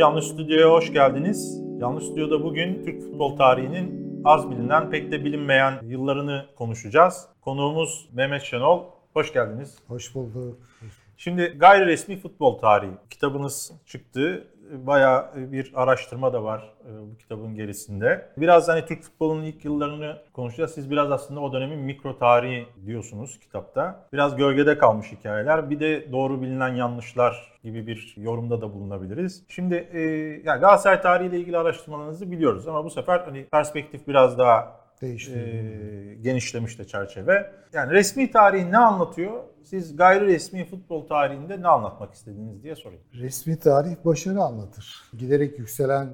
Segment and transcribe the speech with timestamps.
[0.00, 1.62] Canlı Stüdyo'ya hoş geldiniz.
[1.80, 7.28] Canlı Stüdyo'da bugün Türk futbol tarihinin az bilinen, pek de bilinmeyen yıllarını konuşacağız.
[7.40, 8.84] Konuğumuz Mehmet Şenol.
[9.12, 9.78] Hoş geldiniz.
[9.88, 10.58] Hoş bulduk.
[11.16, 14.44] Şimdi gayri resmi futbol tarihi kitabınız çıktı.
[14.72, 18.28] Bayağı bir araştırma da var e, bu kitabın gerisinde.
[18.36, 20.74] Biraz hani Türk futbolunun ilk yıllarını konuşacağız.
[20.74, 24.08] Siz biraz aslında o dönemin mikro tarihi diyorsunuz kitapta.
[24.12, 25.70] Biraz gölgede kalmış hikayeler.
[25.70, 29.42] Bir de doğru bilinen yanlışlar gibi bir yorumda da bulunabiliriz.
[29.48, 30.00] Şimdi e,
[30.44, 35.32] yani Galatasaray tarihiyle ilgili araştırmalarınızı biliyoruz ama bu sefer hani perspektif biraz daha Değişti.
[35.38, 37.52] e, genişlemiş de çerçeve.
[37.72, 39.32] Yani resmi tarihi ne anlatıyor?
[39.62, 43.02] Siz gayri resmi futbol tarihinde ne anlatmak istediğiniz diye sorayım.
[43.14, 45.02] Resmi tarih başarı anlatır.
[45.18, 46.08] Giderek yükselen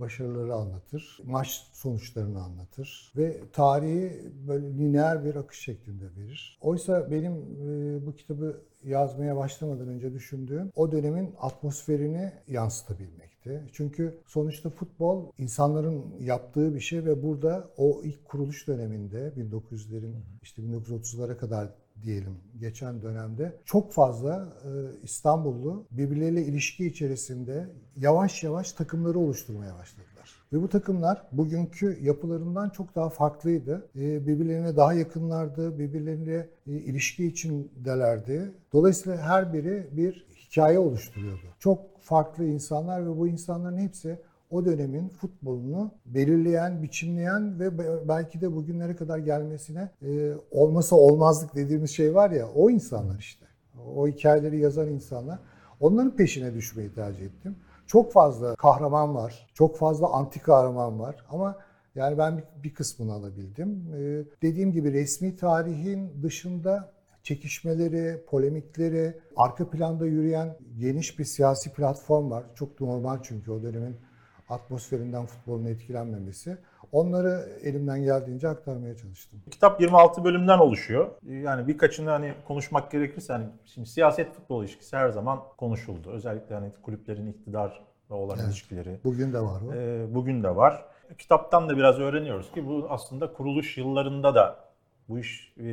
[0.00, 1.18] başarıları anlatır.
[1.24, 3.12] Maç sonuçlarını anlatır.
[3.16, 6.58] Ve tarihi böyle lineer bir akış şeklinde verir.
[6.60, 13.62] Oysa benim e, bu kitabı yazmaya başlamadan önce düşündüğüm o dönemin atmosferini yansıtabilmekti.
[13.72, 20.62] Çünkü sonuçta futbol insanların yaptığı bir şey ve burada o ilk kuruluş döneminde 1900'lerin işte
[20.62, 24.70] 1930'lara kadar diyelim geçen dönemde çok fazla e,
[25.02, 30.10] İstanbullu birbirleriyle ilişki içerisinde yavaş yavaş takımları oluşturmaya başladılar.
[30.52, 33.88] Ve bu takımlar bugünkü yapılarından çok daha farklıydı.
[33.96, 38.52] E, birbirlerine daha yakınlardı, birbirleriyle e, ilişki içindelerdi.
[38.72, 41.46] Dolayısıyla her biri bir hikaye oluşturuyordu.
[41.58, 44.18] Çok farklı insanlar ve bu insanların hepsi
[44.50, 51.90] o dönemin futbolunu belirleyen, biçimleyen ve belki de bugünlere kadar gelmesine e, olmasa olmazlık dediğimiz
[51.90, 53.46] şey var ya o insanlar işte.
[53.96, 55.38] O hikayeleri yazan insanlar.
[55.80, 57.56] Onların peşine düşmeyi tercih ettim.
[57.86, 61.56] Çok fazla kahraman var, çok fazla anti kahraman var ama
[61.94, 63.84] yani ben bir, kısmını alabildim.
[63.94, 72.30] Ee, dediğim gibi resmi tarihin dışında çekişmeleri, polemikleri, arka planda yürüyen geniş bir siyasi platform
[72.30, 72.44] var.
[72.54, 73.96] Çok normal çünkü o dönemin
[74.50, 76.58] atmosferinden futbolun etkilenmemesi.
[76.92, 79.40] Onları elimden geldiğince aktarmaya çalıştım.
[79.50, 81.10] Kitap 26 bölümden oluşuyor.
[81.22, 86.10] Yani birkaçını hani konuşmak gerekirse hani şimdi siyaset futbol ilişkisi her zaman konuşuldu.
[86.10, 87.74] Özellikle hani kulüplerin iktidarla
[88.10, 88.48] olan Evet.
[88.48, 89.00] ilişkileri.
[89.04, 89.74] Bugün de var o.
[89.74, 90.84] Ee, bugün de var.
[91.18, 94.56] Kitaptan da biraz öğreniyoruz ki bu aslında kuruluş yıllarında da
[95.08, 95.64] bu iş e,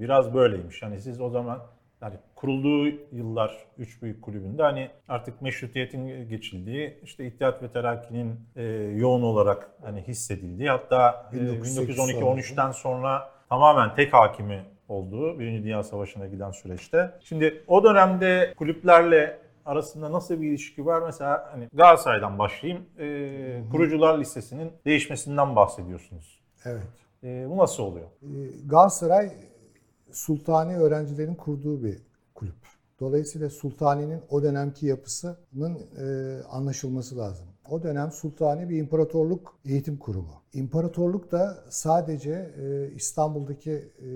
[0.00, 0.82] biraz böyleymiş.
[0.82, 1.58] Yani siz o zaman
[2.02, 8.62] yani kurulduğu yıllar üç büyük kulübünde hani artık meşrutiyetin geçildiği, işte İttihat ve Terakki'nin e,
[8.96, 15.82] yoğun olarak hani hissedildiği, hatta e, 1908 1912-13'ten sonra tamamen tek hakimi olduğu Birinci Dünya
[15.82, 17.10] Savaşı'na giden süreçte.
[17.20, 21.02] Şimdi o dönemde kulüplerle arasında nasıl bir ilişki var?
[21.02, 22.84] Mesela hani Galatasaray'dan başlayayım.
[22.98, 26.40] E, kurucular listesinin değişmesinden bahsediyorsunuz.
[26.64, 26.82] Evet.
[27.24, 28.06] E, bu nasıl oluyor?
[28.22, 28.26] Ee,
[28.66, 29.30] Galatasaray
[30.12, 32.02] Sultani öğrencilerin kurduğu bir
[32.34, 32.54] kulüp.
[33.00, 37.46] Dolayısıyla Sultani'nin o dönemki yapısının e, anlaşılması lazım.
[37.70, 40.42] O dönem Sultani bir imparatorluk eğitim kurumu.
[40.52, 44.08] İmparatorluk da sadece e, İstanbul'daki e,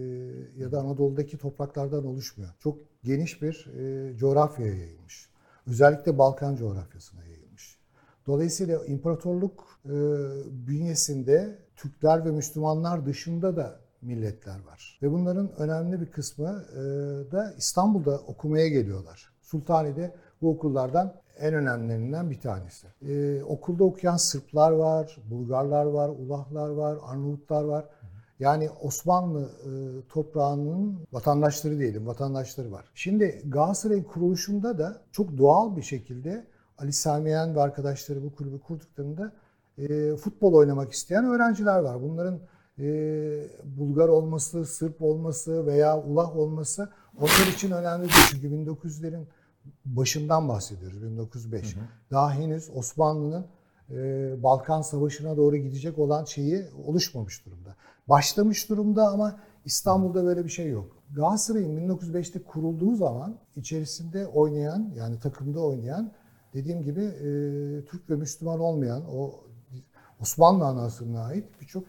[0.57, 2.51] ya da Anadolu'daki topraklardan oluşmuyor.
[2.59, 5.31] Çok geniş bir e, coğrafyaya yayılmış.
[5.67, 7.79] Özellikle Balkan coğrafyasına yayılmış.
[8.27, 9.95] Dolayısıyla imparatorluk e,
[10.67, 14.99] bünyesinde Türkler ve Müslümanlar dışında da milletler var.
[15.03, 16.77] Ve bunların önemli bir kısmı e,
[17.33, 19.31] da İstanbul'da okumaya geliyorlar.
[19.43, 22.87] Sultani'de bu okullardan en önemlilerinden bir tanesi.
[23.09, 27.85] E, okulda okuyan Sırplar var, Bulgarlar var, Ulahlar var, Arnavutlar var.
[28.39, 29.71] Yani Osmanlı e,
[30.09, 32.85] toprağının vatandaşları diyelim, vatandaşları var.
[32.95, 36.47] Şimdi Galatasaray'ın kuruluşunda da çok doğal bir şekilde
[36.79, 39.33] Ali Samiyen ve arkadaşları bu kulübü kurduklarında
[39.79, 42.03] e, futbol oynamak isteyen öğrenciler var.
[42.03, 42.41] Bunların
[43.65, 48.27] Bulgar olması, Sırp olması veya Ulah olması onlar için önemli değil.
[48.31, 49.25] Çünkü 1900'lerin
[49.85, 51.77] başından bahsediyoruz, 1905.
[52.11, 53.47] Daha henüz Osmanlı'nın
[53.91, 57.77] e, Balkan Savaşı'na doğru gidecek olan şeyi oluşmamış durumda.
[58.09, 60.97] Başlamış durumda ama İstanbul'da böyle bir şey yok.
[61.15, 66.13] Galatasaray'ın 1905'te kurulduğu zaman içerisinde oynayan yani takımda oynayan
[66.55, 67.25] dediğim gibi e,
[67.85, 69.35] Türk ve Müslüman olmayan o
[70.21, 71.85] Osmanlı anasına ait birçok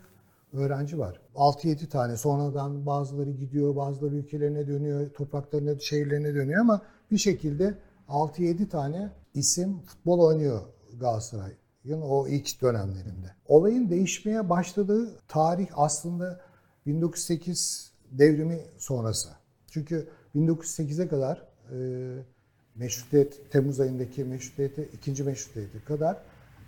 [0.53, 1.21] öğrenci var.
[1.35, 7.73] 6-7 tane sonradan bazıları gidiyor, bazıları ülkelerine dönüyor, topraklarına, şehirlerine dönüyor ama bir şekilde
[8.09, 10.61] 6-7 tane isim futbol oynuyor
[10.99, 13.27] Galatasaray'ın o ilk dönemlerinde.
[13.47, 16.39] Olayın değişmeye başladığı tarih aslında
[16.85, 19.29] 1908 devrimi sonrası.
[19.71, 21.77] Çünkü 1908'e kadar e,
[22.75, 26.17] meşrutiyet, Temmuz ayındaki meşrutiyete, ikinci meşrutiyete kadar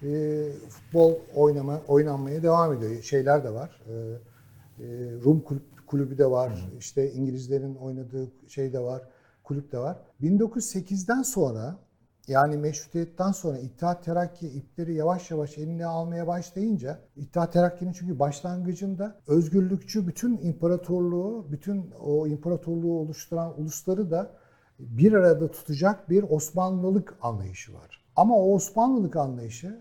[0.04, 3.02] e, futbol oynama, oynanmaya devam ediyor.
[3.02, 3.82] Şeyler de var.
[3.88, 4.86] E, e,
[5.24, 6.70] Rum kulüp, kulübü de var.
[6.80, 9.02] İşte İngilizlerin oynadığı şey de var.
[9.44, 9.98] Kulüp de var.
[10.22, 11.80] 1908'den sonra
[12.28, 19.16] yani meşrutiyetten sonra İttihat Terakki ipleri yavaş yavaş eline almaya başlayınca İttihat Terakki'nin çünkü başlangıcında
[19.28, 24.32] özgürlükçü bütün imparatorluğu, bütün o imparatorluğu oluşturan ulusları da
[24.80, 27.99] bir arada tutacak bir Osmanlılık anlayışı var.
[28.20, 29.80] Ama o Osmanlılık anlayışı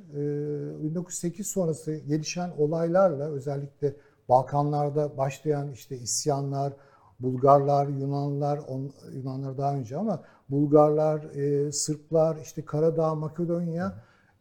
[0.82, 3.96] 1908 sonrası gelişen olaylarla özellikle
[4.28, 6.72] Balkanlarda başlayan işte isyanlar,
[7.20, 13.94] Bulgarlar, Yunanlar, on, Yunanlar daha önce ama Bulgarlar, e, Sırplar, işte Karadağ, Makedonya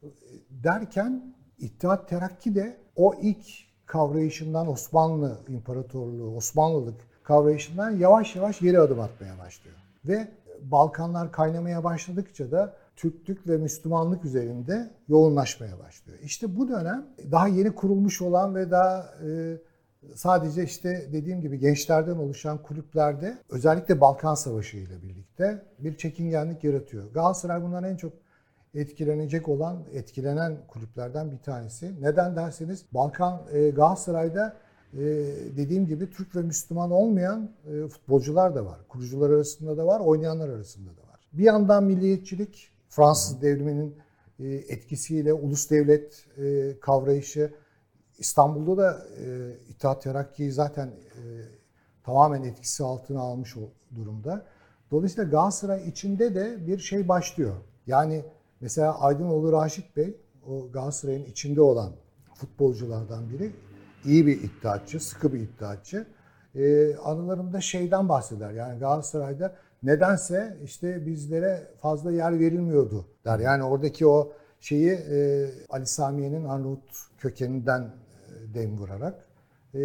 [0.04, 0.08] e,
[0.50, 3.46] derken İttihat Terakki de o ilk
[3.86, 9.76] kavrayışından Osmanlı İmparatorluğu, Osmanlılık kavrayışından yavaş yavaş geri adım atmaya başlıyor.
[10.06, 10.28] Ve
[10.62, 16.20] Balkanlar kaynamaya başladıkça da Türklük ve Müslümanlık üzerinde yoğunlaşmaya başlıyor.
[16.24, 19.58] İşte bu dönem daha yeni kurulmuş olan ve daha e,
[20.16, 27.14] sadece işte dediğim gibi gençlerden oluşan kulüplerde özellikle Balkan Savaşı ile birlikte bir çekingenlik yaratıyor.
[27.14, 28.14] Galatasaray bundan en çok
[28.74, 32.02] etkilenecek olan, etkilenen kulüplerden bir tanesi.
[32.02, 34.56] Neden derseniz Balkan e, Galatasaray'da
[34.94, 35.00] e,
[35.58, 38.80] dediğim gibi Türk ve Müslüman olmayan e, futbolcular da var.
[38.90, 41.20] Kurucular arasında da var, oynayanlar arasında da var.
[41.34, 43.98] Bir yandan milliyetçilik, Fransız devriminin
[44.40, 47.54] e, etkisiyle ulus devlet e, kavrayışı,
[48.18, 50.92] İstanbul'da da e, İttihat Terakki'yi zaten
[52.04, 53.62] tamamen etkisi altına almış o
[53.96, 54.46] durumda.
[54.92, 57.56] Dolayısıyla Galatasaray içinde de bir şey başlıyor.
[57.88, 58.26] Yani
[58.62, 60.18] mesela Aydınoğlu Raşit Bey,
[60.48, 61.92] o Galatasaray'ın içinde olan
[62.34, 63.52] futbolculardan biri.
[64.06, 66.08] iyi bir iddiatçı, sıkı bir iddiatçı.
[66.56, 68.52] Ee, anılarında şeyden bahseder.
[68.52, 69.56] Yani Galatasaray'da
[69.88, 73.40] nedense işte bizlere fazla yer verilmiyordu der.
[73.40, 74.32] Yani oradaki o
[74.62, 76.84] şeyi e, Ali Samiye'nin Arnavut
[77.18, 77.92] kökeninden
[78.54, 79.28] dem vurarak
[79.76, 79.80] e,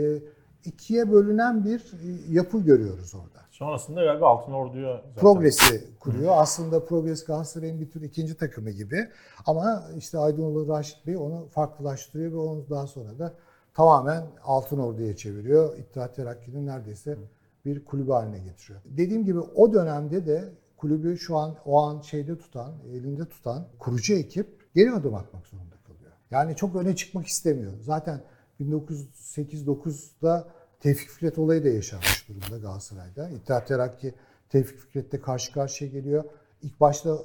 [0.64, 3.42] ikiye bölünen bir e, yapı görüyoruz orada.
[3.50, 5.20] Sonrasında galiba Altın Ordu'ya zaten...
[5.20, 6.30] Progres'i kuruyor.
[6.30, 6.36] Hı.
[6.36, 9.08] Aslında Progres Galatasaray'ın bir tür ikinci takımı gibi.
[9.46, 13.34] Ama işte Aydınoğlu Raşit Bey onu farklılaştırıyor ve onu daha sonra da
[13.74, 15.78] tamamen Altın Ordu'ya çeviriyor.
[15.78, 17.16] İttihat Terakki'nin neredeyse
[17.64, 18.80] bir kulübü haline getiriyor.
[18.84, 24.14] Dediğim gibi o dönemde de kulübü şu an o an şeyde tutan, elinde tutan kurucu
[24.14, 26.12] ekip geri adım atmak zorunda kalıyor.
[26.30, 27.72] Yani çok öne çıkmak istemiyor.
[27.80, 28.20] Zaten
[28.60, 30.48] 1908-9'da
[30.80, 33.28] Tevfik Fikret olayı da yaşanmış durumda Galatasaray'da.
[33.28, 34.14] İttihat Terakki
[34.48, 36.24] Tevfik Fikret'le karşı karşıya geliyor.
[36.62, 37.18] İlk başta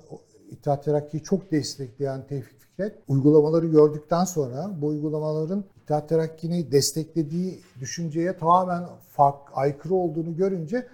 [0.51, 8.37] İttihat Terakki'yi çok destekleyen Tevfik Fikret uygulamaları gördükten sonra bu uygulamaların İttihat Terakki'ni desteklediği düşünceye
[8.37, 10.87] tamamen fark, aykırı olduğunu görünce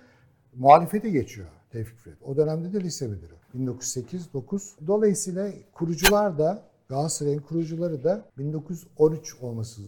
[0.55, 2.17] muhalefete geçiyor Tevfik Fikret.
[2.23, 3.33] O dönemde de lise müdürü.
[3.57, 4.87] 1908-9.
[4.87, 9.81] Dolayısıyla kurucular da Galatasaray'ın kurucuları da 1913 olması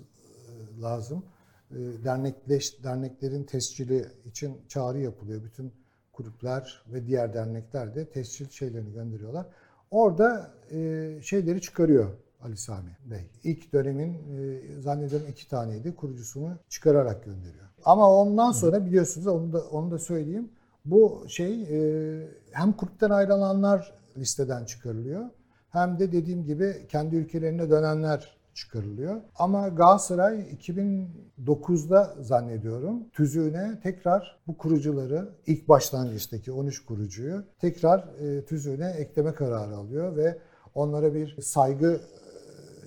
[0.81, 1.23] lazım.
[1.71, 5.43] Ee, dernekleş, derneklerin tescili için çağrı yapılıyor.
[5.43, 5.71] Bütün
[6.13, 9.45] kulüpler ve diğer dernekler de tescil şeylerini gönderiyorlar.
[9.91, 13.29] Orada e, şeyleri çıkarıyor Ali Sami Bey.
[13.43, 15.95] İlk dönemin e, zannediyorum iki taneydi.
[15.95, 17.65] Kurucusunu çıkararak gönderiyor.
[17.85, 20.49] Ama ondan sonra biliyorsunuz onu da onu da söyleyeyim.
[20.85, 25.25] Bu şey e, hem kulüpten ayrılanlar listeden çıkarılıyor.
[25.69, 29.21] Hem de dediğim gibi kendi ülkelerine dönenler çıkarılıyor.
[29.35, 38.89] Ama Galatasaray 2009'da zannediyorum tüzüğüne tekrar bu kurucuları ilk başlangıçtaki 13 kurucuyu tekrar e, tüzüğüne
[38.89, 40.37] ekleme kararı alıyor ve
[40.75, 42.01] onlara bir saygı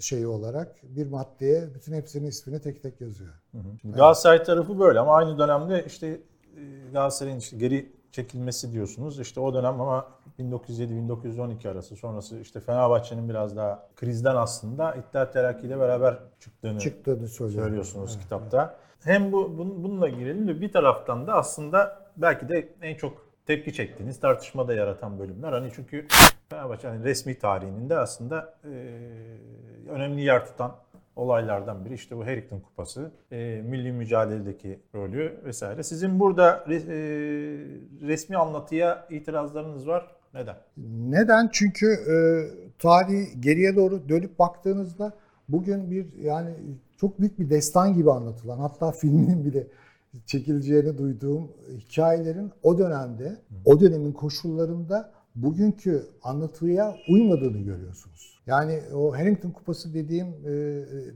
[0.00, 3.34] şeyi olarak bir maddeye bütün hepsinin ismini tek tek yazıyor.
[3.52, 3.92] Hı hı.
[3.92, 9.20] Galatasaray tarafı böyle ama aynı dönemde işte e, Galatasaray'ın işte geri çekilmesi diyorsunuz.
[9.20, 15.66] İşte o dönem ama 1907-1912 arası sonrası işte Fenerbahçe'nin biraz daha krizden aslında İttihat Terakki
[15.66, 18.62] ile beraber çıktığını, çıktığını söylüyorsunuz evet, kitapta.
[18.62, 19.06] Evet.
[19.06, 24.20] Hem bu bununla girelim de bir taraftan da aslında belki de en çok tepki çektiğiniz,
[24.20, 25.52] tartışmada yaratan bölümler.
[25.52, 26.06] Hani çünkü
[26.50, 28.68] Fenerbahçe hani resmi tarihinin de aslında e,
[29.88, 30.76] önemli yer tutan
[31.16, 35.82] olaylardan biri işte bu Harrington Kupası, e, milli mücadeledeki rolü vesaire.
[35.82, 36.78] Sizin burada e,
[38.02, 40.06] resmi anlatıya itirazlarınız var.
[40.34, 40.56] Neden?
[41.08, 41.48] Neden?
[41.52, 42.16] Çünkü e,
[42.78, 45.12] tarihi geriye doğru dönüp baktığınızda
[45.48, 46.50] bugün bir yani
[47.00, 49.66] çok büyük bir destan gibi anlatılan hatta filminin bile
[50.26, 58.38] çekileceğini duyduğum hikayelerin o dönemde, o dönemin koşullarında bugünkü anlatıya uymadığını görüyorsunuz.
[58.46, 60.50] Yani o Harrington Kupası dediğim e,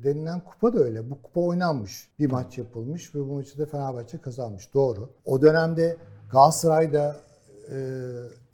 [0.04, 1.10] denilen kupa da öyle.
[1.10, 2.08] Bu kupa oynanmış.
[2.18, 4.74] Bir maç yapılmış ve bu maçı da Fenerbahçe kazanmış.
[4.74, 5.10] Doğru.
[5.24, 5.96] O dönemde
[6.30, 7.20] Galatasaray'da
[7.70, 7.76] e,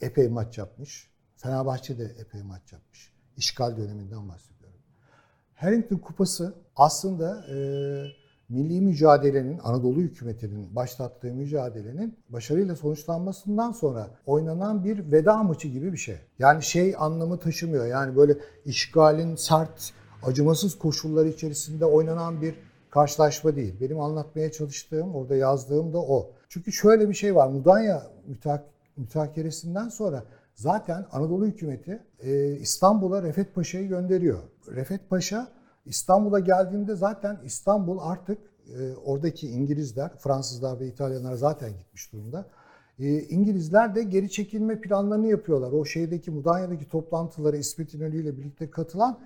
[0.00, 1.10] epey maç yapmış.
[1.36, 3.12] Fenerbahçe de epey maç yapmış.
[3.36, 4.78] İşgal döneminden bahsediyorum.
[5.54, 7.56] Harrington Kupası aslında e,
[8.48, 15.98] milli mücadelenin, Anadolu hükümetinin başlattığı mücadelenin başarıyla sonuçlanmasından sonra oynanan bir veda maçı gibi bir
[15.98, 16.16] şey.
[16.38, 17.86] Yani şey anlamı taşımıyor.
[17.86, 22.54] Yani böyle işgalin sert, acımasız koşullar içerisinde oynanan bir
[22.90, 23.74] karşılaşma değil.
[23.80, 26.30] Benim anlatmaya çalıştığım, orada yazdığım da o.
[26.48, 27.48] Çünkü şöyle bir şey var.
[27.48, 28.64] Mudanya mütak
[28.96, 30.24] mütakeresinden sonra
[30.54, 34.38] zaten Anadolu hükümeti e, İstanbul'a Refet Paşa'yı gönderiyor.
[34.68, 35.48] Refet Paşa
[35.88, 38.38] İstanbul'a geldiğinde zaten İstanbul artık
[38.78, 42.46] e, oradaki İngilizler, Fransızlar ve İtalyanlar zaten gitmiş durumda.
[42.98, 45.72] E, İngilizler de geri çekilme planlarını yapıyorlar.
[45.72, 49.18] O şeydeki Mudanya'daki toplantılara İsmet İnönü ile birlikte katılan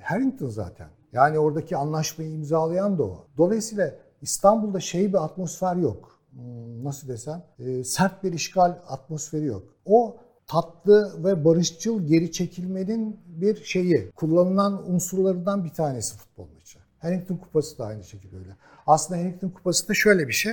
[0.00, 0.88] Harrington zaten.
[1.12, 3.26] Yani oradaki anlaşmayı imzalayan da o.
[3.38, 6.20] Dolayısıyla İstanbul'da şey bir atmosfer yok.
[6.30, 7.42] Hmm, nasıl desem?
[7.58, 9.62] E, sert bir işgal atmosferi yok.
[9.84, 10.16] O
[10.50, 16.78] tatlı ve barışçıl geri çekilmenin bir şeyi, kullanılan unsurlarından bir tanesi futbol maçı.
[16.98, 18.56] Harrington Kupası da aynı şekilde öyle.
[18.86, 20.52] Aslında Harrington Kupası da şöyle bir şey.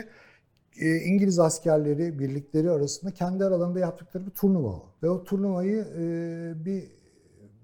[0.81, 4.85] E, İngiliz askerleri, birlikleri arasında kendi aralarında yaptıkları bir turnuva o.
[5.03, 6.83] Ve o turnuvayı e, bir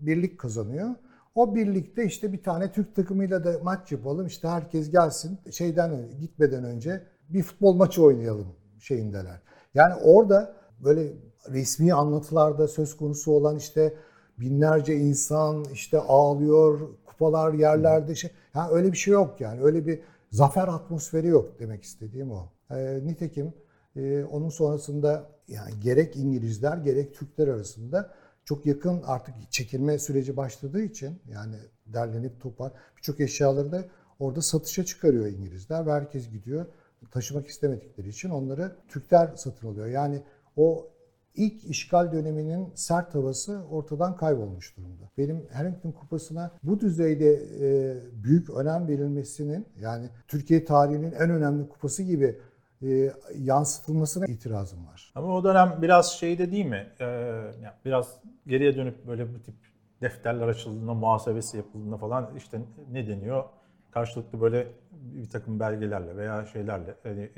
[0.02, 0.90] birlik kazanıyor.
[1.36, 4.28] O birlikte işte bir tane Türk takımıyla da maç yapalım.
[4.28, 8.48] İşte herkes gelsin şeyden gitmeden önce bir futbol maçı oynayalım
[8.80, 9.42] şeyindeler.
[9.74, 11.14] Yani orada böyle
[11.50, 13.94] resmi anlatılarda söz konusu olan işte
[14.40, 18.32] binlerce insan işte ağlıyor, kupalar yerlerde şey.
[18.56, 19.64] Yani öyle bir şey yok yani.
[19.64, 20.00] Öyle bir
[20.32, 22.50] zafer atmosferi yok demek istediğim o.
[22.72, 23.54] E, nitekim
[23.96, 28.14] e, onun sonrasında yani gerek İngilizler gerek Türkler arasında
[28.46, 33.86] çok yakın artık çekilme süreci başladığı için yani derlenip topar birçok eşyaları da
[34.20, 36.66] orada satışa çıkarıyor İngilizler ve herkes gidiyor
[37.12, 39.88] taşımak istemedikleri için onları Türkler satın alıyor.
[39.88, 40.22] Yani
[40.58, 40.88] o
[41.36, 45.04] ilk işgal döneminin sert havası ortadan kaybolmuş durumda.
[45.18, 52.04] Benim Harrington Kupası'na bu düzeyde e, büyük önem verilmesinin yani Türkiye tarihinin en önemli kupası
[52.04, 52.40] gibi
[52.82, 55.12] e, yansıtılmasına itirazım var.
[55.16, 56.88] Ama o dönem biraz şeyde değil mi?
[57.02, 57.42] Ee,
[57.86, 59.56] biraz geriye dönüp böyle bu tip
[60.02, 62.62] defterler açıldığında, muhasebesi yapıldığında falan işte
[62.92, 63.44] ne deniyor?
[63.92, 67.30] Karşılıklı böyle bir takım belgelerle veya şeylerle yani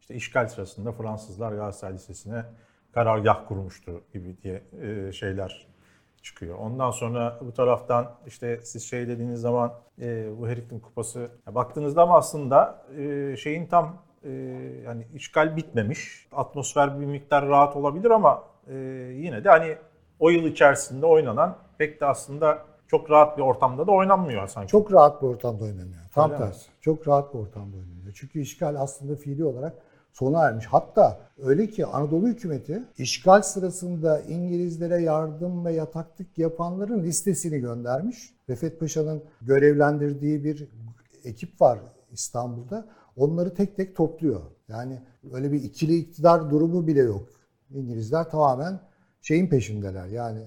[0.00, 2.44] işte işgal sırasında Fransızlar Galatasaray Lisesi'ne
[2.94, 5.66] karargah kurmuştu gibi diye e, şeyler
[6.22, 6.58] çıkıyor.
[6.58, 12.16] Ondan sonra bu taraftan işte siz şey dediğiniz zaman e, bu Harrington Kupası baktığınızda ama
[12.16, 14.30] aslında e, şeyin tam e,
[14.84, 16.28] yani işgal bitmemiş.
[16.32, 18.74] Atmosfer bir miktar rahat olabilir ama e,
[19.14, 19.76] yine de hani
[20.18, 24.70] o yıl içerisinde oynanan pek de aslında çok rahat bir ortamda da oynanmıyor sanki.
[24.70, 26.02] Çok rahat bir ortamda oynanıyor.
[26.14, 26.70] Tam Öyle tersi.
[26.70, 26.74] Mi?
[26.80, 28.12] Çok rahat bir ortamda oynanıyor.
[28.14, 29.74] Çünkü işgal aslında fiili olarak
[30.14, 30.66] sona ermiş.
[30.66, 38.34] Hatta öyle ki Anadolu hükümeti işgal sırasında İngilizlere yardım ve yataklık yapanların listesini göndermiş.
[38.48, 40.68] Refet Paşa'nın görevlendirdiği bir
[41.24, 41.78] ekip var
[42.12, 42.86] İstanbul'da.
[43.16, 44.40] Onları tek tek topluyor.
[44.68, 45.02] Yani
[45.32, 47.28] öyle bir ikili iktidar durumu bile yok.
[47.70, 48.80] İngilizler tamamen
[49.22, 50.06] şeyin peşindeler.
[50.06, 50.40] Yani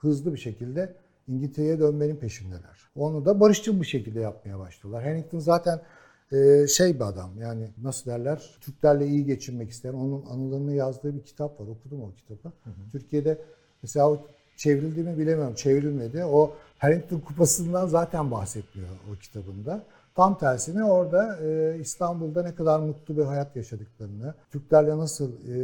[0.00, 0.94] hızlı bir şekilde
[1.28, 2.90] İngiltere'ye dönmenin peşindeler.
[2.94, 5.04] Onu da barışçıl bir şekilde yapmaya başlıyorlar.
[5.04, 5.80] Harrington zaten
[6.32, 11.22] e, şey bir adam yani nasıl derler Türklerle iyi geçinmek isteyen onun anılarını yazdığı bir
[11.22, 12.48] kitap var okudum o kitabı.
[12.64, 12.90] Hı hı.
[12.92, 13.38] Türkiye'de
[13.82, 16.24] mesela o çevrildi mi bilemiyorum çevrilmedi.
[16.24, 19.84] O Harrington Kupası'ndan zaten bahsetmiyor o kitabında.
[20.14, 25.56] Tam tersine orada e, İstanbul'da ne kadar mutlu bir hayat yaşadıklarını, Türklerle nasıl e,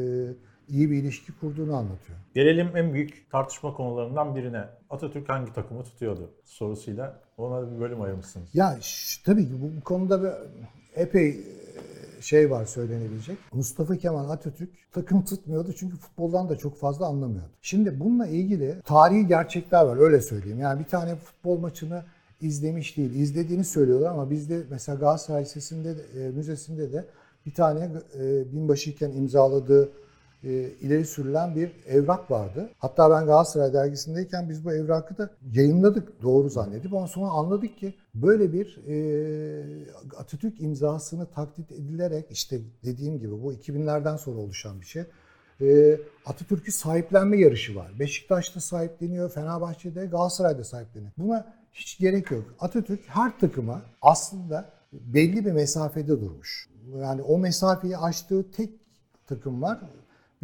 [0.68, 2.18] iyi bir ilişki kurduğunu anlatıyor.
[2.34, 4.64] Gelelim en büyük tartışma konularından birine.
[4.90, 8.54] Atatürk hangi takımı tutuyordu sorusuyla ona bir bölüm ayırmışsınız.
[8.54, 8.78] Ya
[9.24, 10.30] tabii ki bu, bu konuda bir,
[10.94, 13.38] epey e, şey var söylenebilecek.
[13.52, 17.50] Mustafa Kemal Atatürk takım tutmuyordu çünkü futboldan da çok fazla anlamıyordu.
[17.62, 20.58] Şimdi bununla ilgili tarihi gerçekler var öyle söyleyeyim.
[20.58, 22.04] Yani bir tane futbol maçını
[22.40, 27.04] izlemiş değil, izlediğini söylüyorlar ama bizde mesela Galatasaray Lisesi'nde, e, müzesinde de
[27.46, 29.88] bir tane e, binbaşıyken imzaladığı
[30.44, 32.70] e, ileri sürülen bir evrak vardı.
[32.78, 37.94] Hatta ben Galatasaray dergisindeyken biz bu evrakı da yayınladık doğru zannedip ama sonra anladık ki
[38.14, 38.94] böyle bir e,
[40.16, 45.04] Atatürk imzasını taklit edilerek işte dediğim gibi bu 2000'lerden sonra oluşan bir şey.
[45.60, 47.92] E, Atatürk'ü sahiplenme yarışı var.
[47.98, 51.12] Beşiktaş'ta sahipleniyor, Fenerbahçe'de, Galatasaray'da sahipleniyor.
[51.18, 52.44] Buna hiç gerek yok.
[52.60, 56.68] Atatürk her takıma aslında belli bir mesafede durmuş.
[56.96, 58.70] Yani o mesafeyi aştığı tek
[59.26, 59.80] takım var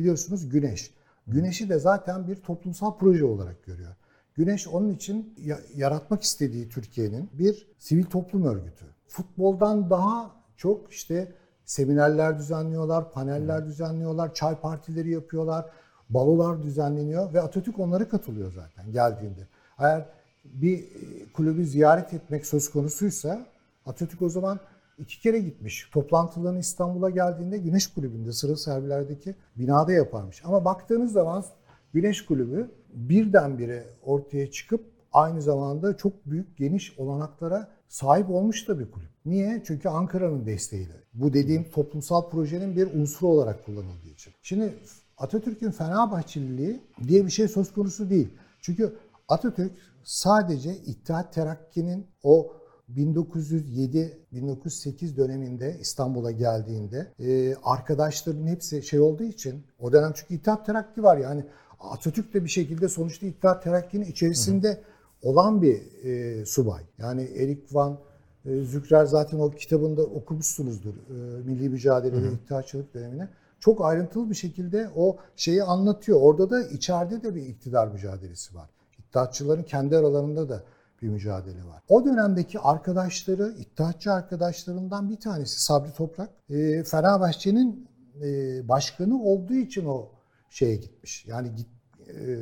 [0.00, 0.90] biliyorsunuz Güneş.
[1.26, 3.94] Güneş'i de zaten bir toplumsal proje olarak görüyor.
[4.34, 5.34] Güneş onun için
[5.76, 8.84] yaratmak istediği Türkiye'nin bir sivil toplum örgütü.
[9.08, 11.32] Futboldan daha çok işte
[11.64, 15.70] seminerler düzenliyorlar, paneller düzenliyorlar, çay partileri yapıyorlar,
[16.10, 19.46] balolar düzenleniyor ve Atatürk onlara katılıyor zaten geldiğinde.
[19.78, 20.06] Eğer
[20.44, 20.84] bir
[21.32, 23.46] kulübü ziyaret etmek söz konusuysa
[23.86, 24.60] Atatürk o zaman
[25.00, 25.88] iki kere gitmiş.
[25.92, 30.42] Toplantılarını İstanbul'a geldiğinde Güneş Kulübü'nde Sıra Servilerdeki binada yaparmış.
[30.44, 31.44] Ama baktığınız zaman
[31.92, 38.90] Güneş Kulübü birdenbire ortaya çıkıp aynı zamanda çok büyük geniş olanaklara sahip olmuş da bir
[38.90, 39.10] kulüp.
[39.26, 39.62] Niye?
[39.66, 40.94] Çünkü Ankara'nın desteğiyle.
[41.14, 44.32] Bu dediğim toplumsal projenin bir unsuru olarak kullanıldığı için.
[44.42, 44.74] Şimdi
[45.18, 48.28] Atatürk'ün Fenerbahçeliliği diye bir şey söz konusu değil.
[48.60, 48.96] Çünkü
[49.28, 49.72] Atatürk
[50.04, 52.52] sadece İttihat Terakki'nin o
[52.96, 61.02] 1907-1908 döneminde İstanbul'a geldiğinde e, arkadaşlarının hepsi şey olduğu için o dönem çünkü İttihat Terakki
[61.02, 61.44] var yani
[61.80, 64.78] Atatürk de bir şekilde sonuçta İttihat Terakki'nin içerisinde hı hı.
[65.22, 66.82] olan bir e, subay.
[66.98, 67.98] Yani Erik Van
[68.44, 73.28] e, Zükrer zaten o kitabında okumuşsunuzdur e, Milli Mücadele ve İttihatçılık dönemine.
[73.60, 76.20] Çok ayrıntılı bir şekilde o şeyi anlatıyor.
[76.20, 78.70] Orada da içeride de bir iktidar mücadelesi var.
[78.98, 80.62] İttihatçıların kendi aralarında da
[81.02, 81.82] bir mücadele var.
[81.88, 87.88] O dönemdeki arkadaşları, İttihatçı arkadaşlarından bir tanesi Sabri Toprak, e, Fenerbahçe'nin
[88.22, 90.08] e, başkanı olduğu için o
[90.50, 91.26] şeye gitmiş.
[91.26, 91.68] Yani git,
[92.08, 92.36] e,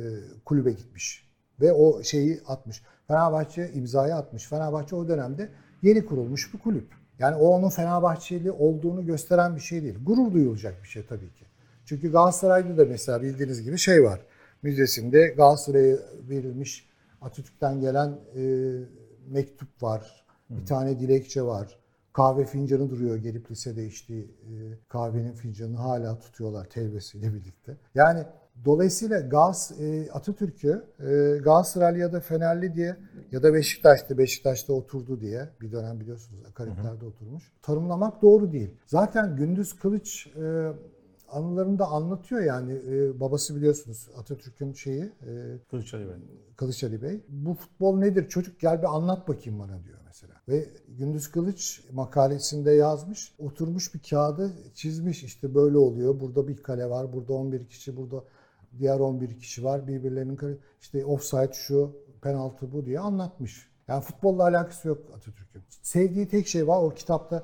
[0.45, 1.29] kulübe gitmiş
[1.61, 2.83] ve o şeyi atmış.
[3.07, 4.47] Fenerbahçe imzayı atmış.
[4.47, 5.49] Fenerbahçe o dönemde
[5.81, 6.87] yeni kurulmuş bir kulüp.
[7.19, 9.95] Yani o onun Fenerbahçeli olduğunu gösteren bir şey değil.
[10.03, 11.45] Gurur duyulacak bir şey tabii ki.
[11.85, 14.19] Çünkü Galatasaray'da da mesela bildiğiniz gibi şey var.
[14.61, 15.97] Müzesinde Galatasaray'a
[16.29, 16.88] verilmiş
[17.21, 18.43] Atatürk'ten gelen e,
[19.27, 20.25] mektup var.
[20.49, 21.79] Bir tane dilekçe var.
[22.13, 24.53] Kahve fincanı duruyor gelip lisede içtiği e,
[24.87, 27.77] kahvenin fincanını hala tutuyorlar telvesiyle birlikte.
[27.95, 28.23] Yani
[28.65, 32.95] dolayısıyla Gaz e, Atatürk'ü e, Galatasaray ya da Fenerli diye
[33.31, 37.51] ya da Beşiktaş'ta Beşiktaş'ta oturdu diye bir dönem biliyorsunuz akaretlerde oturmuş.
[37.61, 38.75] Tanımlamak doğru değil.
[38.85, 40.71] Zaten Gündüz Kılıç e,
[41.31, 46.15] anılarında anlatıyor yani e, babası biliyorsunuz Atatürk'ün şeyi e, Kılıç Ali Bey.
[46.55, 47.21] Kılıç Ali Bey.
[47.29, 50.33] Bu futbol nedir çocuk gel bir anlat bakayım bana diyor mesela.
[50.47, 56.89] Ve Gündüz Kılıç makalesinde yazmış oturmuş bir kağıdı çizmiş işte böyle oluyor burada bir kale
[56.89, 58.23] var burada 11 kişi burada
[58.79, 61.91] diğer 11 kişi var birbirlerinin işte offside şu
[62.21, 63.69] penaltı bu diye anlatmış.
[63.87, 65.63] Yani futbolla alakası yok Atatürk'ün.
[65.81, 67.43] Sevdiği tek şey var o kitapta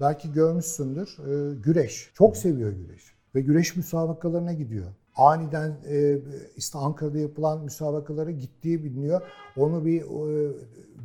[0.00, 1.18] belki görmüşsündür.
[1.18, 2.10] E, güreş.
[2.14, 4.86] Çok seviyor güreş ve güreş müsabakalarına gidiyor.
[5.16, 6.18] Aniden e,
[6.56, 9.20] işte Ankara'da yapılan müsabakalara gittiği biliniyor.
[9.56, 10.52] Onu bir e,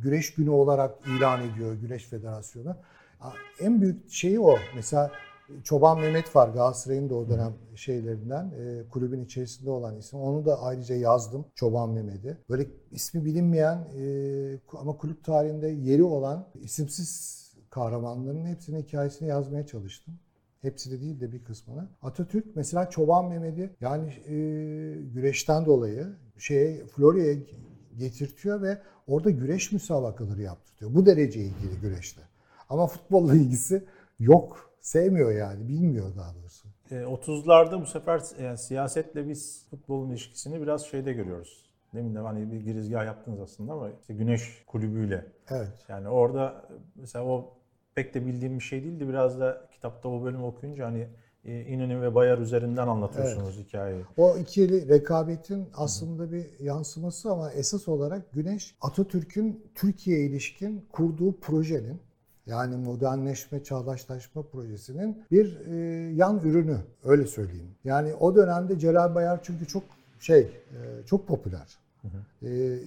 [0.02, 2.76] güreş günü olarak ilan ediyor Güreş Federasyonu.
[3.60, 4.56] En büyük şeyi o.
[4.76, 5.10] Mesela
[5.64, 10.20] Çoban Mehmet var Galatasaray'ın da o dönem şeylerinden e, kulübün içerisinde olan isim.
[10.20, 12.36] Onu da ayrıca yazdım Çoban Mehmet'i.
[12.50, 14.04] Böyle ismi bilinmeyen e,
[14.72, 20.14] ama kulüp tarihinde yeri olan isimsiz kahramanların hepsinin hikayesini yazmaya çalıştım.
[20.62, 21.88] Hepsi de değil de bir kısmını.
[22.02, 24.34] Atatürk mesela Çoban Mehmet'i yani e,
[25.14, 26.06] güreşten dolayı
[26.38, 27.34] şeye Florya'ya
[27.98, 30.94] getirtiyor ve orada güreş müsabakaları yaptırıyor.
[30.94, 32.22] Bu derece ilgili güreşte.
[32.68, 33.84] Ama futbolla ilgisi
[34.18, 34.70] yok.
[34.80, 35.68] Sevmiyor yani.
[35.68, 36.68] Bilmiyor daha doğrusu.
[36.90, 41.72] 30'larda e, bu sefer yani siyasetle biz futbolun ilişkisini biraz şeyde görüyoruz.
[41.94, 45.26] Demin de hani bir girizgah yaptınız aslında ama işte Güneş kulübüyle.
[45.50, 45.72] Evet.
[45.88, 47.54] Yani orada mesela o
[47.94, 49.08] pek de bildiğim bir şey değildi.
[49.08, 51.08] Biraz da kitapta o bölümü okuyunca hani
[51.44, 53.66] e, İnönü ve Bayar üzerinden anlatıyorsunuz evet.
[53.68, 54.04] hikayeyi.
[54.16, 62.00] O ikili rekabetin aslında bir yansıması ama esas olarak Güneş Atatürk'ün Türkiye ilişkin kurduğu projenin
[62.46, 65.74] yani modernleşme, çağdaşlaşma projesinin bir e,
[66.14, 67.70] yan ürünü öyle söyleyeyim.
[67.84, 69.82] Yani o dönemde Celal Bayar çünkü çok
[70.20, 71.78] şey e, çok popüler.
[72.02, 72.48] Hı hı.
[72.48, 72.78] E,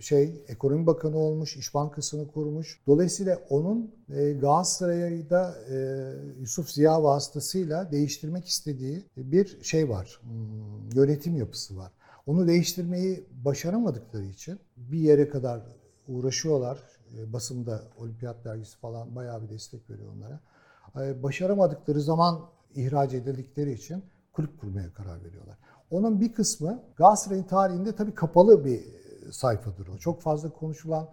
[0.00, 2.80] şey ekonomi bakanı olmuş, İş Bankası'nı kurmuş.
[2.86, 5.76] Dolayısıyla onun e, Galatasaray'da e,
[6.40, 10.20] Yusuf Ziya vasıtasıyla değiştirmek istediği bir şey var.
[10.22, 11.92] Hmm, yönetim yapısı var.
[12.26, 15.62] Onu değiştirmeyi başaramadıkları için bir yere kadar
[16.08, 16.78] uğraşıyorlar.
[17.18, 20.40] E, basında Olimpiyat dergisi falan bayağı bir destek veriyor onlara.
[21.06, 22.40] E, başaramadıkları zaman
[22.74, 25.58] ihraç edildikleri için kulüp kurmaya karar veriyorlar.
[25.90, 28.80] Onun bir kısmı Galatasaray'ın tarihinde tabii kapalı bir
[29.32, 29.98] sayfadır o.
[29.98, 31.08] Çok fazla konuşulan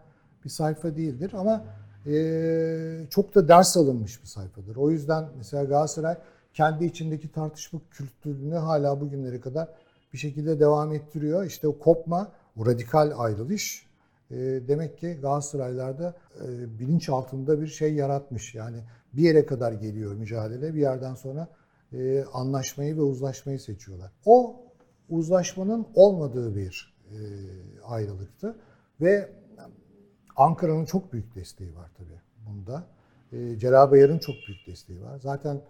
[0.45, 1.65] bir sayfa değildir ama
[2.07, 4.75] e, çok da ders alınmış bir sayfadır.
[4.75, 6.17] O yüzden mesela Galatasaray
[6.53, 9.69] kendi içindeki tartışma kültürünü hala bugünlere kadar
[10.13, 11.45] bir şekilde devam ettiriyor.
[11.45, 13.85] İşte o kopma, o radikal ayrılış
[14.31, 14.35] e,
[14.67, 18.55] demek ki Galatasaraylarda e, bilinç altında bir şey yaratmış.
[18.55, 18.77] Yani
[19.13, 21.47] bir yere kadar geliyor mücadele, bir yerden sonra
[21.93, 24.11] e, anlaşmayı ve uzlaşmayı seçiyorlar.
[24.25, 24.61] O
[25.09, 26.94] uzlaşmanın olmadığı bir
[27.83, 28.55] ayrılıktı.
[29.01, 29.29] Ve
[30.35, 32.83] Ankara'nın çok büyük desteği var tabii bunda.
[33.33, 35.19] E, Celal Bayar'ın çok büyük desteği var.
[35.19, 35.61] Zaten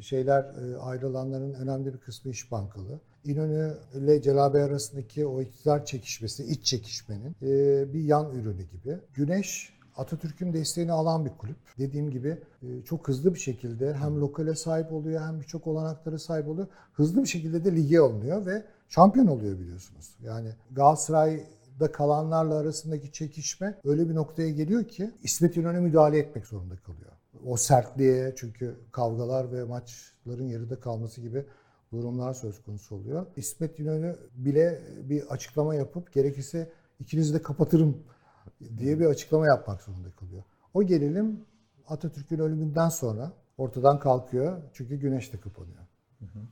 [0.00, 3.00] şeyler e, ayrılanların önemli bir kısmı iş bankalı.
[3.24, 8.98] İnönü ile Celal Bayar arasındaki o iktidar çekişmesi, iç çekişmenin e, bir yan ürünü gibi.
[9.14, 11.56] Güneş Atatürk'ün desteğini alan bir kulüp.
[11.78, 16.48] Dediğim gibi e, çok hızlı bir şekilde hem lokale sahip oluyor hem birçok olanaklara sahip
[16.48, 16.68] oluyor.
[16.92, 20.16] Hızlı bir şekilde de lige alınıyor ve şampiyon oluyor biliyorsunuz.
[20.22, 26.76] Yani Galatasaray'da kalanlarla arasındaki çekişme öyle bir noktaya geliyor ki İsmet İnönü müdahale etmek zorunda
[26.76, 27.12] kalıyor.
[27.46, 31.46] O sertliğe çünkü kavgalar ve maçların yarıda kalması gibi
[31.92, 33.26] durumlar söz konusu oluyor.
[33.36, 37.96] İsmet İnönü bile bir açıklama yapıp gerekirse ikinizi de kapatırım
[38.78, 40.42] diye bir açıklama yapmak zorunda kalıyor.
[40.74, 41.44] O gerilim
[41.88, 45.90] Atatürk'ün ölümünden sonra ortadan kalkıyor çünkü güneş de kapanıyor.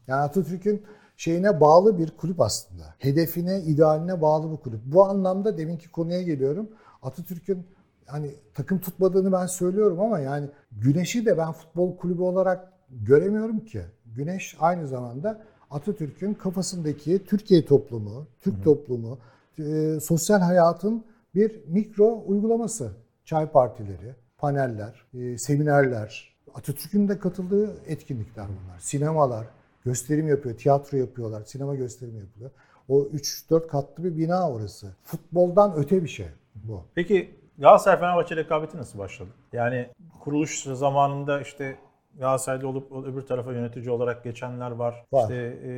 [0.07, 0.83] Yani Atatürk'ün
[1.17, 2.95] şeyine bağlı bir kulüp aslında.
[2.99, 4.81] Hedefine, idealine bağlı bir kulüp.
[4.85, 6.69] Bu anlamda deminki konuya geliyorum.
[7.03, 7.67] Atatürk'ün
[8.07, 13.83] hani takım tutmadığını ben söylüyorum ama yani Güneş'i de ben futbol kulübü olarak göremiyorum ki.
[14.17, 18.65] Güneş aynı zamanda Atatürk'ün kafasındaki Türkiye toplumu, Türk hı hı.
[18.65, 19.19] toplumu,
[19.59, 21.05] e, sosyal hayatın
[21.35, 22.91] bir mikro uygulaması.
[23.25, 28.79] Çay partileri, paneller, e, seminerler, Atatürk'ün de katıldığı etkinlikler bunlar.
[28.79, 29.47] Sinemalar,
[29.89, 32.51] gösterim yapıyor, tiyatro yapıyorlar, sinema gösterimi yapılıyor.
[32.89, 34.97] O 3-4 katlı bir bina orası.
[35.03, 36.85] Futboldan öte bir şey bu.
[36.95, 39.31] Peki Galatasaray Fenerbahçe rekabeti nasıl başladı?
[39.53, 39.89] Yani
[40.21, 41.77] kuruluş zamanında işte
[42.19, 45.05] Galatasaray'da olup öbür tarafa yönetici olarak geçenler var.
[45.13, 45.23] var.
[45.23, 45.71] İşte e,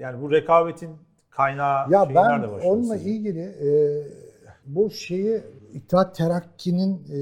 [0.00, 0.90] yani bu rekabetin
[1.30, 3.10] kaynağı ya ben onunla sizin?
[3.10, 3.70] ilgili e,
[4.66, 5.42] bu şeyi
[5.72, 7.20] İttihat Terakki'nin e,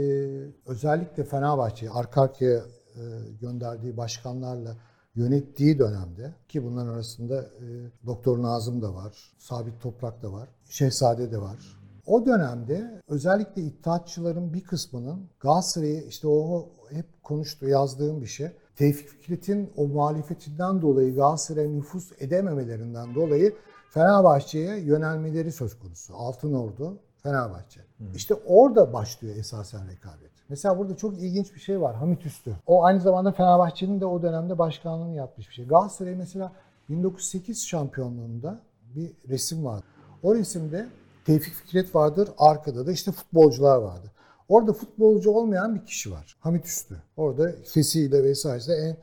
[0.67, 3.03] özellikle Fenerbahçe'yi arka arkaya e,
[3.41, 4.77] gönderdiği başkanlarla
[5.17, 7.65] yönettiği dönemde ki bunların arasında e,
[8.07, 11.79] Doktor Nazım da var, Sabit Toprak da var, Şehzade de var.
[12.07, 18.49] O dönemde özellikle iddiatçıların bir kısmının Galatasaray'ı işte o hep konuştu yazdığım bir şey.
[18.77, 23.55] Tevfik Fikret'in o muhalefetinden dolayı Galatasaray'a nüfus edememelerinden dolayı
[23.91, 26.15] Fenerbahçe'ye yönelmeleri söz konusu.
[26.17, 27.81] Altın Ordu, Fenerbahçe.
[27.81, 28.05] Hı.
[28.15, 30.36] İşte orada başlıyor esasen rekabet.
[30.49, 31.97] Mesela burada çok ilginç bir şey var.
[31.97, 32.57] Hamit Üstü.
[32.67, 35.67] O aynı zamanda Fenerbahçe'nin de o dönemde başkanlığını yapmış bir şey.
[35.67, 36.53] Galatasaray mesela
[36.89, 38.61] 1908 şampiyonluğunda
[38.95, 39.83] bir resim var.
[40.23, 40.87] O resimde
[41.25, 42.29] Tevfik Fikret vardır.
[42.39, 44.11] Arkada da işte futbolcular vardır.
[44.49, 46.37] Orada futbolcu olmayan bir kişi var.
[46.41, 47.03] Hamit Üstü.
[47.17, 48.97] Orada sesiyle vesaire en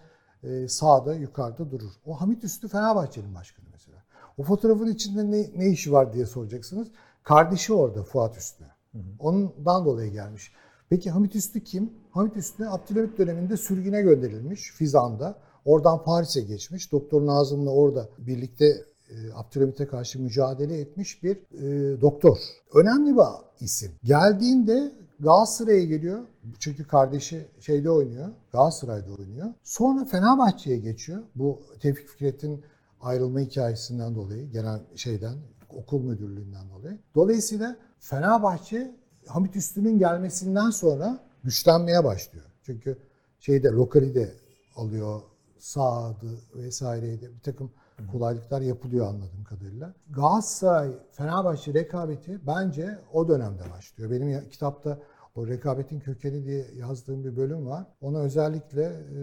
[0.50, 1.92] e, sağda yukarıda durur.
[2.06, 3.98] O Hamit Üstü Fenerbahçe'nin başkanı mesela.
[4.38, 6.88] O fotoğrafın içinde ne, ne işi var diye soracaksınız.
[7.24, 8.66] Kardeşi orada Fuat Üstü.
[9.20, 10.52] Ondan dolayı gelmiş.
[10.94, 11.94] Peki Hamit Üstü kim?
[12.12, 15.36] Hamit Üstü Abdülhamit döneminde sürgüne gönderilmiş Fizan'da.
[15.66, 16.92] Oradan Paris'e geçmiş.
[16.92, 18.66] Doktor Nazım'la orada birlikte
[19.10, 22.38] e, Abdülhamit'e karşı mücadele etmiş bir e, doktor.
[22.74, 23.24] Önemli bir
[23.60, 23.92] isim.
[24.04, 26.20] Geldiğinde Galatasaray'a geliyor.
[26.60, 28.30] Çünkü kardeşi şeyde oynuyor.
[28.52, 29.48] Galatasaray'da oynuyor.
[29.64, 31.24] Sonra Fenerbahçe'ye geçiyor.
[31.36, 32.64] Bu Tevfik Fikret'in
[33.02, 35.36] ayrılma hikayesinden dolayı, genel şeyden,
[35.70, 37.00] okul müdürlüğünden dolayı.
[37.16, 42.46] Dolayısıyla Fenerbahçe Hamit Üstü'nün gelmesinden sonra güçlenmeye başlıyor.
[42.64, 42.98] Çünkü
[43.40, 44.34] şeyde lokali de
[44.76, 45.22] alıyor,
[45.60, 47.72] sağdı vesaireydi bir takım
[48.12, 49.94] kolaylıklar yapılıyor anladığım kadarıyla.
[50.10, 54.12] Galatasaray Fenerbahçe rekabeti bence o dönemde başlıyor.
[54.12, 55.00] Benim kitapta
[55.36, 57.86] o rekabetin kökeni diye yazdığım bir bölüm var.
[58.02, 59.20] Ona özellikle e,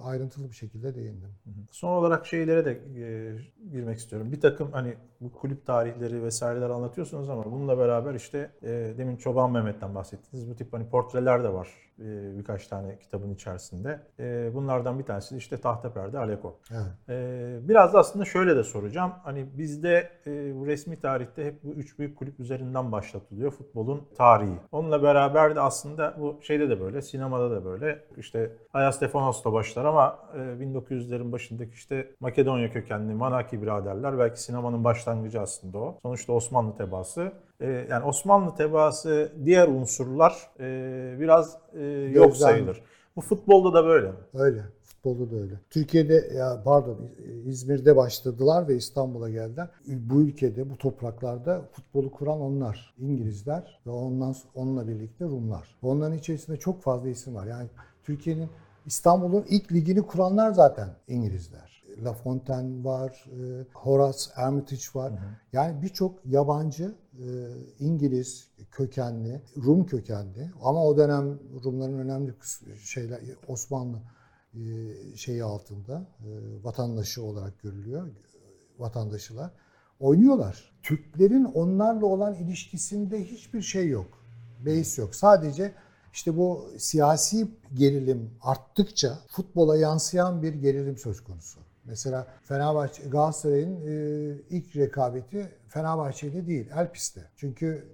[0.00, 1.30] ayrıntılı bir şekilde değindim.
[1.70, 3.36] Son olarak şeylere de e,
[3.70, 4.32] girmek istiyorum.
[4.32, 9.52] Bir takım hani bu kulüp tarihleri vesaireler anlatıyorsunuz ama bununla beraber işte e, demin Çoban
[9.52, 10.50] Mehmet'ten bahsettiniz.
[10.50, 14.00] Bu tip hani portreler de var birkaç tane kitabın içerisinde.
[14.18, 16.60] E, bunlardan bir tanesi işte Tahta Perde Aleko.
[16.70, 17.08] Evet.
[17.08, 19.12] E, biraz da aslında şöyle de soracağım.
[19.22, 24.56] Hani bizde e, bu resmi tarihte hep bu üç büyük kulüp üzerinden başlatılıyor futbolun tarihi.
[24.72, 28.04] Onunla beraber de aslında bu şeyde de böyle, sinemada da böyle.
[28.16, 35.40] İşte Ayas Stefanos'ta başlar ama 1900'lerin başındaki işte Makedonya kökenli Manaki biraderler belki sinemanın başlangıcı
[35.40, 35.98] aslında o.
[36.02, 37.32] Sonuçta Osmanlı tebaası.
[37.60, 41.82] Ee, yani Osmanlı tebaası diğer unsurlar e, biraz e,
[42.14, 42.82] yok sayılır.
[43.16, 44.12] Bu futbolda da böyle?
[44.34, 44.62] Öyle.
[44.82, 45.54] Futbolda da öyle.
[45.70, 46.96] Türkiye'de ya pardon
[47.44, 49.68] İzmir'de başladılar ve İstanbul'a geldiler.
[49.86, 52.94] Bu ülkede, bu topraklarda futbolu kuran onlar.
[52.98, 55.76] İngilizler ve ondan onunla birlikte Rumlar.
[55.82, 57.46] Onların içerisinde çok fazla isim var.
[57.46, 57.68] Yani
[58.02, 58.48] Türkiye'nin
[58.86, 61.73] İstanbul'un ilk ligini kuranlar zaten İngilizler.
[62.02, 65.12] La Fontaine var, e, Horace Armitage var.
[65.12, 65.20] Hı hı.
[65.52, 67.26] Yani birçok yabancı e,
[67.78, 72.34] İngiliz kökenli, Rum kökenli ama o dönem Rumların önemli
[72.82, 73.98] şeyler Osmanlı
[74.54, 74.60] e,
[75.16, 76.06] şeyi altında
[76.62, 78.08] vatandaşı olarak görülüyor
[78.78, 79.50] vatandaşılar.
[80.00, 80.72] Oynuyorlar.
[80.82, 84.24] Türklerin onlarla olan ilişkisinde hiçbir şey yok.
[84.64, 85.14] Beis yok.
[85.14, 85.74] Sadece
[86.12, 91.60] işte bu siyasi gerilim arttıkça futbola yansıyan bir gerilim söz konusu.
[91.84, 97.30] Mesela Fenerbahçe Galatasaray'ın e, ilk rekabeti Fenerbahçe ile değil, Elpis'te.
[97.36, 97.88] Çünkü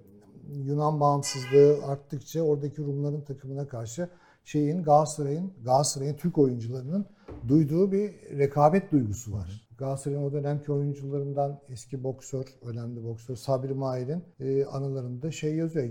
[0.51, 4.09] Yunan bağımsızlığı arttıkça oradaki Rumların takımına karşı
[4.45, 7.05] şeyin Galatasaray'ın Galatasaray'ın Türk oyuncularının
[7.47, 9.67] duyduğu bir rekabet duygusu var.
[9.77, 15.89] Galatasaray'ın o dönemki oyuncularından eski boksör, önemli boksör Sabri Mahir'in e, anılarında şey yazıyor.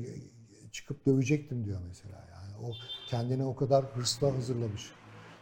[0.73, 2.29] Çıkıp dövecektim diyor mesela.
[2.31, 2.73] Yani o
[3.09, 4.93] kendini o kadar hırsla hazırlamış.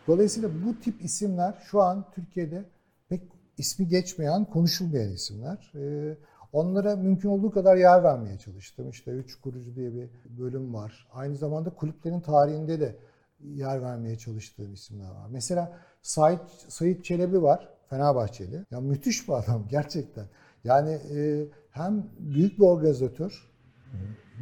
[0.08, 2.64] Dolayısıyla bu tip isimler şu an Türkiye'de
[3.08, 3.22] pek
[3.58, 5.72] ismi geçmeyen, konuşulmayan isimler.
[5.74, 6.16] E,
[6.52, 8.90] onlara mümkün olduğu kadar yer vermeye çalıştım.
[8.90, 11.08] İşte Üç Kurucu diye bir bölüm var.
[11.12, 12.96] Aynı zamanda kulüplerin tarihinde de
[13.40, 15.26] yer vermeye çalıştığım isimler var.
[15.30, 17.68] Mesela Sait, Sait Çelebi var.
[17.90, 18.66] Fenerbahçeli.
[18.70, 20.26] Ya müthiş bir adam gerçekten.
[20.64, 23.52] Yani e, hem büyük bir organizatör,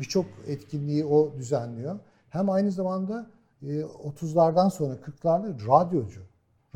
[0.01, 1.99] birçok etkinliği o düzenliyor.
[2.29, 3.31] Hem aynı zamanda
[3.67, 6.21] e, 30'lardan sonra 40'larda radyocu.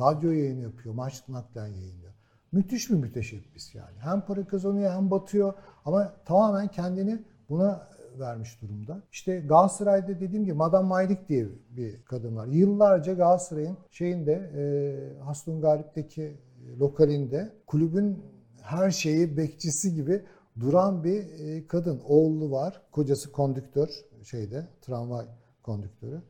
[0.01, 2.13] Radyo yayını yapıyor, maç naklen yayınlıyor.
[2.53, 3.99] Müthiş bir müteşebbis yani.
[3.99, 9.03] Hem para kazanıyor hem batıyor ama tamamen kendini buna vermiş durumda.
[9.13, 12.47] İşte Galatasaray'da dediğim gibi Madame Maylik diye bir kadın var.
[12.47, 16.37] Yıllarca Galatasaray'ın şeyinde e, Hastung Galip'teki
[16.81, 18.23] lokalinde kulübün
[18.63, 20.23] her şeyi bekçisi gibi
[20.61, 22.01] duran bir e, kadın.
[22.09, 22.83] Oğlu var.
[22.93, 23.89] Kocası kondüktör
[24.23, 25.27] şeyde tramvay
[25.63, 26.23] kondüktörü.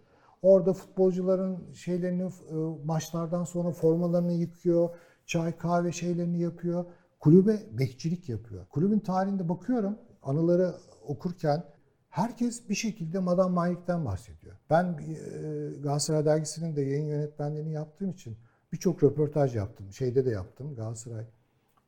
[0.43, 4.91] Orada futbolcuların şeylerini e, maçlardan sonra formalarını yıkıyor.
[5.27, 6.85] Çay kahve şeylerini yapıyor.
[7.21, 8.67] Kulübe bekçilik yapıyor.
[8.67, 10.75] Kulübün tarihinde bakıyorum anıları
[11.07, 11.65] okurken
[12.11, 14.57] herkes bir şekilde Madame Malik'ten bahsediyor.
[14.71, 18.37] Ben e, Galatasaray Dergisi'nin de yayın yönetmenliğini yaptığım için
[18.73, 19.93] birçok röportaj yaptım.
[19.93, 20.75] Şeyde de yaptım.
[20.75, 21.25] Galatasaray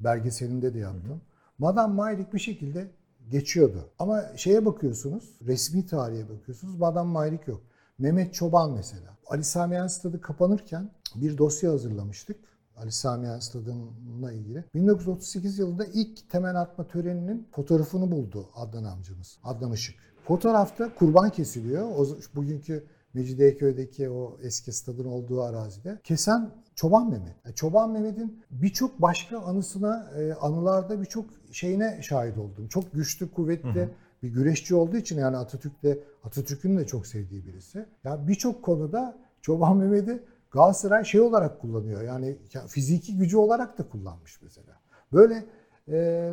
[0.01, 1.11] belgeselinde de yaptım.
[1.11, 1.21] Hı hı.
[1.59, 2.91] Madame Maylik bir şekilde
[3.31, 3.91] geçiyordu.
[3.99, 6.79] Ama şeye bakıyorsunuz, resmi tarihe bakıyorsunuz.
[6.79, 7.63] Madame Maylik yok.
[8.03, 9.17] Mehmet Çoban mesela.
[9.27, 12.37] Ali Sami Stadı kapanırken bir dosya hazırlamıştık.
[12.77, 14.65] Ali Sami Stadı'nla ilgili.
[14.75, 19.39] 1938 yılında ilk temel atma töreninin fotoğrafını buldu Adnan amcamız.
[19.45, 19.97] Adnan Işık.
[20.25, 21.91] Fotoğrafta kurban kesiliyor.
[21.97, 26.01] O bugünkü Mecidiyeköy'deki o eski stadın olduğu arazide.
[26.05, 27.47] Kesen Çoban Mehmet.
[27.47, 32.69] E, Çoban Mehmet'in birçok başka anısına, e, anılarda birçok şeyine şahit oldum.
[32.69, 33.91] Çok güçlü, kuvvetli hı hı.
[34.23, 37.79] Bir güreşçi olduğu için yani Atatürk'te Atatürk'ün de çok sevdiği birisi.
[37.79, 42.03] Ya yani birçok konuda Çoban Mehmet'i Galatasaray şey olarak kullanıyor.
[42.03, 44.81] Yani fiziki gücü olarak da kullanmış mesela.
[45.13, 45.45] Böyle
[45.89, 45.93] e,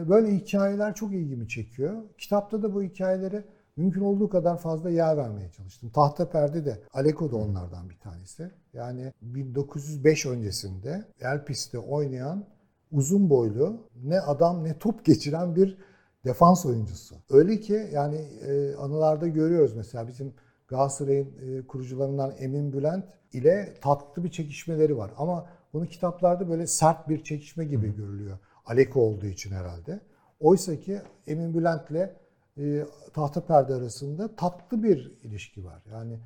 [0.10, 2.04] böyle hikayeler çok ilgimi çekiyor.
[2.18, 3.44] Kitapta da bu hikayeleri
[3.78, 5.90] mümkün olduğu kadar fazla yer vermeye çalıştım.
[5.90, 8.52] Tahta Perde de Aleko da onlardan bir tanesi.
[8.74, 12.46] Yani 1905 öncesinde Elpis'te oynayan
[12.92, 15.78] uzun boylu ne adam ne top geçiren bir
[16.26, 17.16] defans oyuncusu.
[17.30, 20.34] Öyle ki yani e, anılarda görüyoruz mesela bizim
[20.68, 25.12] Galatasaray'ın e, kurucularından Emin Bülent ile tatlı bir çekişmeleri var.
[25.18, 28.38] Ama bunu kitaplarda böyle sert bir çekişme gibi görülüyor.
[28.66, 30.00] Aleko olduğu için herhalde.
[30.40, 32.10] Oysa ki Emin Bülent'le
[32.58, 35.84] e, tahta perde arasında tatlı bir ilişki var.
[35.92, 36.20] Yani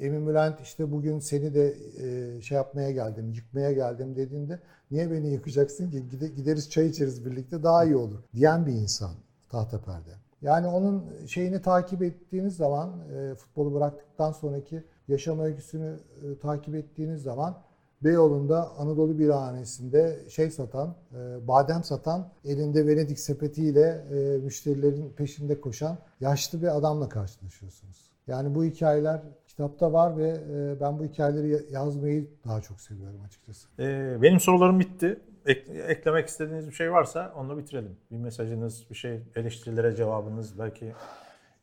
[0.00, 5.28] Emin Bülent işte bugün seni de e, şey yapmaya geldim, yıkmaya geldim dediğinde niye beni
[5.28, 6.02] yıkacaksın ki
[6.36, 9.10] gideriz çay içeriz birlikte daha iyi olur diyen bir insan
[9.48, 10.10] tahta perde.
[10.42, 17.22] Yani onun şeyini takip ettiğiniz zaman e, futbolu bıraktıktan sonraki yaşam öyküsünü e, takip ettiğiniz
[17.22, 17.56] zaman
[18.04, 25.98] Beyoğlu'nda Anadolu Birhanesi'nde şey satan, e, badem satan, elinde Venedik sepetiyle e, müşterilerin peşinde koşan
[26.20, 28.10] yaşlı bir adamla karşılaşıyorsunuz.
[28.26, 33.68] Yani bu hikayeler kitapta var ve e, ben bu hikayeleri yazmayı daha çok seviyorum açıkçası.
[33.78, 35.20] Ee, benim sorularım bitti.
[35.46, 37.96] Ek, eklemek istediğiniz bir şey varsa onunla bitirelim.
[38.10, 40.92] Bir mesajınız, bir şey, eleştirilere cevabınız belki.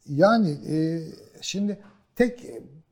[0.05, 0.77] Yani e,
[1.41, 1.79] şimdi
[2.15, 2.39] tek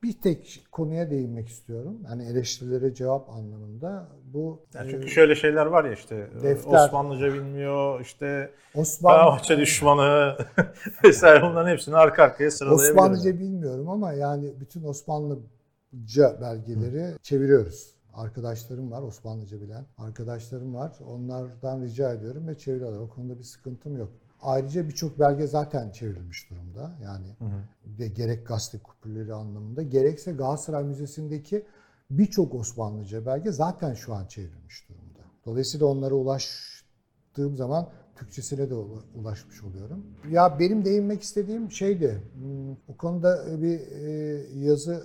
[0.02, 1.98] bir tek konuya değinmek istiyorum.
[2.08, 4.08] Hani eleştirilere cevap anlamında.
[4.24, 9.58] Bu yani çünkü e, şöyle şeyler var ya işte defter, Osmanlıca bilmiyor, işte Osmanlı, Fenerbahçe
[9.58, 10.36] düşmanı
[11.04, 12.98] vesaire bunların hepsini arka arkaya sıralayabilirim.
[12.98, 17.18] Osmanlıca bilmiyorum ama yani bütün Osmanlıca belgeleri Hı.
[17.22, 17.93] çeviriyoruz.
[18.14, 19.86] Arkadaşlarım var Osmanlıca bilen.
[19.98, 20.98] Arkadaşlarım var.
[21.06, 22.98] Onlardan rica ediyorum ve çeviriyorlar.
[22.98, 24.12] O konuda bir sıkıntım yok.
[24.42, 26.96] Ayrıca birçok belge zaten çevrilmiş durumda.
[27.02, 27.98] Yani hı hı.
[27.98, 31.66] De, gerek gazete kupürleri anlamında gerekse Galatasaray Müzesi'ndeki
[32.10, 35.20] birçok Osmanlıca belge zaten şu an çevrilmiş durumda.
[35.46, 38.74] Dolayısıyla onlara ulaştığım zaman Türkçesine de
[39.14, 40.06] ulaşmış oluyorum.
[40.30, 42.22] Ya benim değinmek istediğim şeydi.
[42.34, 44.10] Hmm, o konuda bir e,
[44.54, 45.04] yazı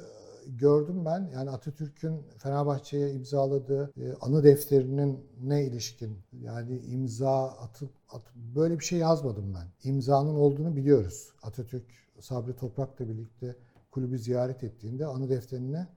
[0.58, 1.30] gördüm ben.
[1.34, 6.18] Yani Atatürk'ün Fenerbahçe'ye imzaladığı e, anı defterinin ne ilişkin?
[6.42, 9.90] Yani imza atıp, atıp böyle bir şey yazmadım ben.
[9.90, 11.30] İmzanın olduğunu biliyoruz.
[11.44, 11.86] Atatürk
[12.20, 13.56] Sabri Toprak'la birlikte
[13.92, 15.88] kulübü ziyaret ettiğinde anı defterine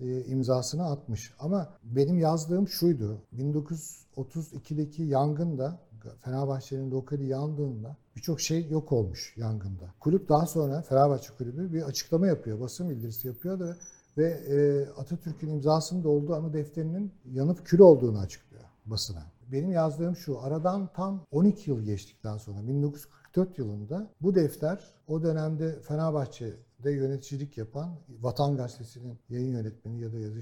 [0.00, 1.34] e, imzasını atmış.
[1.38, 3.22] Ama benim yazdığım şuydu.
[3.36, 5.86] 1932'deki yangında
[6.20, 9.94] Fenerbahçe'nin lokali yandığında birçok şey yok olmuş yangında.
[10.00, 13.76] Kulüp daha sonra Fenerbahçe Kulübü bir açıklama yapıyor, basın bildirisi yapıyor da
[14.18, 19.22] ve e, Atatürk'ün imzasının olduğu anı defterinin yanıp kül olduğunu açıklıyor basına.
[19.52, 25.80] Benim yazdığım şu, aradan tam 12 yıl geçtikten sonra 1944 yılında bu defter o dönemde
[25.80, 30.40] Fenerbahçe'de yöneticilik yapan Vatan Gazetesi'nin yayın yönetmeni ya da yazı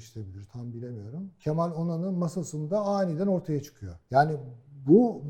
[0.53, 1.31] tam bilemiyorum.
[1.41, 3.95] Kemal Onan'ın masasında aniden ortaya çıkıyor.
[4.11, 4.37] Yani
[4.87, 5.23] bu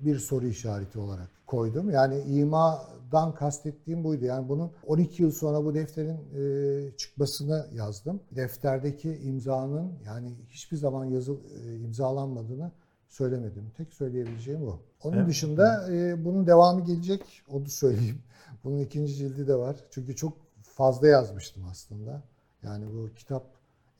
[0.00, 1.90] bir soru işareti olarak koydum.
[1.90, 4.24] Yani imadan kastettiğim buydu.
[4.24, 8.20] Yani bunun 12 yıl sonra bu defterin e, çıkmasını yazdım.
[8.30, 12.70] Defterdeki imzanın yani hiçbir zaman yazı e, imzalanmadığını
[13.08, 13.70] söylemedim.
[13.76, 14.80] Tek söyleyebileceğim o.
[15.02, 15.28] Onun Evet.
[15.28, 17.42] dışında e, bunun devamı gelecek.
[17.48, 18.18] Onu söyleyeyim.
[18.64, 19.76] Bunun ikinci cildi de var.
[19.90, 20.32] Çünkü çok
[20.62, 22.22] fazla yazmıştım aslında.
[22.62, 23.44] Yani bu kitap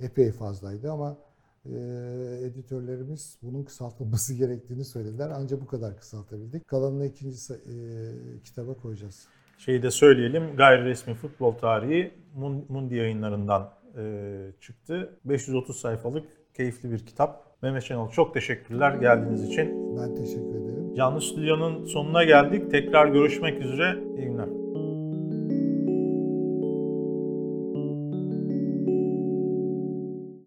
[0.00, 1.16] epey fazlaydı ama
[2.46, 5.30] editörlerimiz bunun kısaltılması gerektiğini söylediler.
[5.34, 6.68] Ancak bu kadar kısaltabildik.
[6.68, 7.58] Kalanını ikinci e,
[8.44, 9.26] kitaba koyacağız.
[9.58, 10.56] Şeyi de söyleyelim.
[10.56, 15.18] Gayri resmi futbol tarihi Mun- Mundi yayınlarından e, çıktı.
[15.24, 17.62] 530 sayfalık keyifli bir kitap.
[17.62, 19.96] Mehmet Şenol çok teşekkürler geldiğiniz için.
[19.98, 20.94] Ben teşekkür ederim.
[20.94, 22.70] Canlı Stüdyo'nun sonuna geldik.
[22.70, 23.98] Tekrar görüşmek üzere.
[24.16, 24.67] İyi günler.